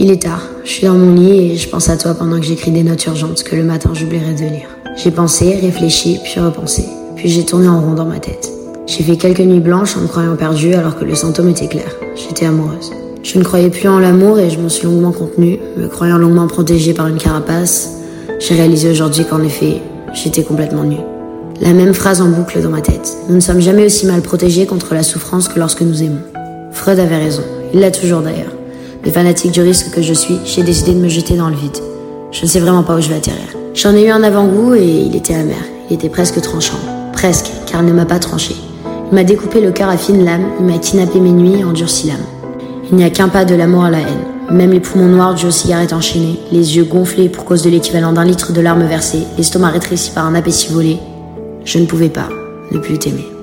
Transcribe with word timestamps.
Il 0.00 0.12
est 0.12 0.22
tard, 0.22 0.42
je 0.62 0.70
suis 0.70 0.86
dans 0.86 0.94
mon 0.94 1.12
lit 1.12 1.50
et 1.50 1.56
je 1.56 1.68
pense 1.68 1.88
à 1.88 1.96
toi 1.96 2.14
pendant 2.14 2.38
que 2.38 2.46
j'écris 2.46 2.70
des 2.70 2.84
notes 2.84 3.04
urgentes 3.06 3.42
que 3.42 3.56
le 3.56 3.64
matin 3.64 3.90
j'oublierai 3.94 4.32
de 4.34 4.44
lire. 4.44 4.68
J'ai 4.96 5.10
pensé, 5.10 5.56
réfléchi, 5.56 6.20
puis 6.22 6.38
repensé. 6.38 6.84
Puis 7.16 7.28
j'ai 7.28 7.44
tourné 7.44 7.66
en 7.66 7.80
rond 7.80 7.94
dans 7.94 8.04
ma 8.04 8.20
tête. 8.20 8.48
J'ai 8.86 9.02
fait 9.02 9.16
quelques 9.16 9.40
nuits 9.40 9.58
blanches 9.58 9.96
en 9.96 10.02
me 10.02 10.06
croyant 10.06 10.36
perdue 10.36 10.74
alors 10.74 10.96
que 10.96 11.04
le 11.04 11.16
symptôme 11.16 11.48
était 11.48 11.66
clair. 11.66 11.96
J'étais 12.14 12.46
amoureuse. 12.46 12.92
Je 13.24 13.40
ne 13.40 13.42
croyais 13.42 13.70
plus 13.70 13.88
en 13.88 13.98
l'amour 13.98 14.38
et 14.38 14.50
je 14.50 14.60
m'en 14.60 14.68
suis 14.68 14.86
longuement 14.86 15.10
contenue, 15.10 15.58
me 15.76 15.88
croyant 15.88 16.16
longuement 16.16 16.46
protégée 16.46 16.94
par 16.94 17.08
une 17.08 17.18
carapace. 17.18 17.90
J'ai 18.38 18.54
réalisé 18.54 18.92
aujourd'hui 18.92 19.24
qu'en 19.28 19.42
effet, 19.42 19.82
j'étais 20.14 20.44
complètement 20.44 20.84
nue. 20.84 21.02
La 21.60 21.72
même 21.72 21.92
phrase 21.92 22.20
en 22.20 22.28
boucle 22.28 22.62
dans 22.62 22.70
ma 22.70 22.82
tête. 22.82 23.16
Nous 23.28 23.34
ne 23.34 23.40
sommes 23.40 23.60
jamais 23.60 23.86
aussi 23.86 24.06
mal 24.06 24.22
protégés 24.22 24.64
contre 24.64 24.94
la 24.94 25.02
souffrance 25.02 25.48
que 25.48 25.58
lorsque 25.58 25.80
nous 25.80 26.04
aimons. 26.04 26.22
Freud 26.70 27.00
avait 27.00 27.18
raison. 27.18 27.42
Il 27.74 27.80
l'a 27.80 27.90
toujours 27.90 28.20
d'ailleurs. 28.20 28.57
Mais 29.04 29.10
fanatique 29.10 29.52
du 29.52 29.60
risque 29.60 29.90
que 29.90 30.02
je 30.02 30.12
suis, 30.12 30.38
j'ai 30.44 30.62
décidé 30.62 30.92
de 30.92 30.98
me 30.98 31.08
jeter 31.08 31.36
dans 31.36 31.48
le 31.48 31.56
vide. 31.56 31.78
Je 32.32 32.42
ne 32.42 32.46
sais 32.46 32.60
vraiment 32.60 32.82
pas 32.82 32.96
où 32.96 33.00
je 33.00 33.08
vais 33.08 33.16
atterrir. 33.16 33.56
J'en 33.74 33.94
ai 33.94 34.04
eu 34.04 34.10
un 34.10 34.22
avant-goût 34.22 34.74
et 34.74 34.84
il 34.84 35.14
était 35.14 35.34
amer. 35.34 35.56
Il 35.88 35.94
était 35.94 36.08
presque 36.08 36.40
tranchant. 36.40 36.78
Presque, 37.12 37.50
car 37.66 37.82
il 37.82 37.86
ne 37.86 37.92
m'a 37.92 38.04
pas 38.04 38.18
tranché. 38.18 38.54
Il 39.10 39.14
m'a 39.14 39.24
découpé 39.24 39.60
le 39.60 39.70
cœur 39.70 39.88
à 39.88 39.96
fines 39.96 40.24
lames, 40.24 40.46
il 40.60 40.66
m'a 40.66 40.78
kidnappé 40.78 41.20
mes 41.20 41.30
nuits 41.30 41.60
et 41.60 41.64
endurci 41.64 42.08
l'âme. 42.08 42.16
Il 42.90 42.96
n'y 42.96 43.04
a 43.04 43.10
qu'un 43.10 43.28
pas 43.28 43.44
de 43.44 43.54
l'amour 43.54 43.84
à 43.84 43.90
la 43.90 44.00
haine. 44.00 44.26
Même 44.50 44.72
les 44.72 44.80
poumons 44.80 45.08
noirs 45.08 45.34
du 45.34 45.50
cigarette 45.52 45.92
enchaîné, 45.92 46.38
les 46.52 46.76
yeux 46.76 46.84
gonflés 46.84 47.28
pour 47.28 47.44
cause 47.44 47.62
de 47.62 47.70
l'équivalent 47.70 48.12
d'un 48.12 48.24
litre 48.24 48.52
de 48.52 48.60
larmes 48.60 48.86
versées, 48.86 49.24
l'estomac 49.36 49.70
rétréci 49.70 50.10
par 50.10 50.26
un 50.26 50.34
appétit 50.34 50.72
volé, 50.72 50.98
je 51.64 51.78
ne 51.78 51.86
pouvais 51.86 52.08
pas 52.08 52.28
ne 52.72 52.78
plus 52.78 52.98
t'aimer. 52.98 53.37